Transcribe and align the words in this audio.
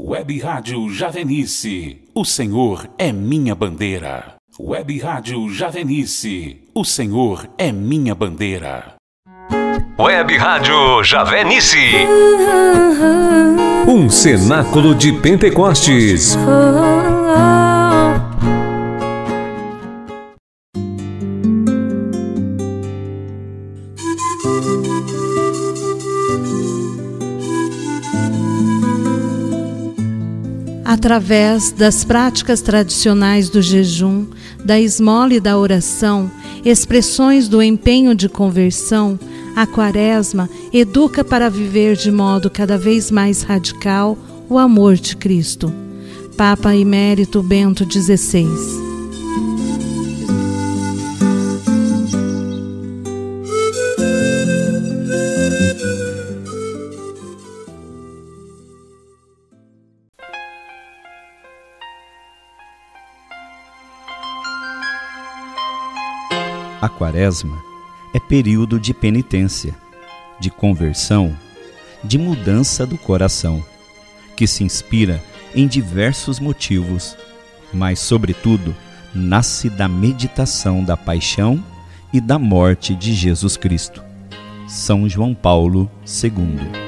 Web 0.00 0.38
Rádio 0.40 0.88
Javenice, 0.88 2.04
o 2.14 2.24
Senhor 2.24 2.88
é 2.96 3.12
minha 3.12 3.54
bandeira. 3.54 4.36
Web 4.58 4.98
Rádio 4.98 5.50
Javenice, 5.50 6.62
o 6.74 6.82
Senhor 6.82 7.46
é 7.58 7.70
minha 7.70 8.14
bandeira. 8.14 8.94
Web 9.98 10.34
Rádio 10.38 11.04
Javenice. 11.04 12.06
Um 13.86 14.08
cenáculo 14.08 14.94
de 14.94 15.12
Pentecostes. 15.12 16.38
Através 30.84 31.70
das 31.70 32.04
práticas 32.04 32.60
tradicionais 32.60 33.48
do 33.48 33.62
jejum, 33.62 34.26
da 34.64 34.80
esmola 34.80 35.34
e 35.34 35.40
da 35.40 35.56
oração, 35.56 36.30
expressões 36.64 37.48
do 37.48 37.62
empenho 37.62 38.14
de 38.14 38.28
conversão, 38.28 39.18
a 39.54 39.66
Quaresma 39.66 40.48
educa 40.72 41.22
para 41.22 41.48
viver 41.48 41.96
de 41.96 42.10
modo 42.10 42.50
cada 42.50 42.76
vez 42.76 43.10
mais 43.10 43.42
radical 43.42 44.18
o 44.48 44.58
amor 44.58 44.96
de 44.96 45.16
Cristo. 45.16 45.72
Papa 46.36 46.74
Emérito 46.74 47.42
Bento 47.42 47.86
XVI. 47.90 48.91
A 66.82 66.88
Quaresma 66.88 67.62
é 68.12 68.18
período 68.18 68.80
de 68.80 68.92
penitência, 68.92 69.72
de 70.40 70.50
conversão, 70.50 71.32
de 72.02 72.18
mudança 72.18 72.84
do 72.84 72.98
coração, 72.98 73.64
que 74.34 74.48
se 74.48 74.64
inspira 74.64 75.22
em 75.54 75.68
diversos 75.68 76.40
motivos, 76.40 77.16
mas, 77.72 78.00
sobretudo, 78.00 78.74
nasce 79.14 79.70
da 79.70 79.86
meditação 79.86 80.82
da 80.82 80.96
paixão 80.96 81.64
e 82.12 82.20
da 82.20 82.36
morte 82.36 82.96
de 82.96 83.14
Jesus 83.14 83.56
Cristo. 83.56 84.02
São 84.66 85.08
João 85.08 85.36
Paulo 85.36 85.88
II 86.04 86.81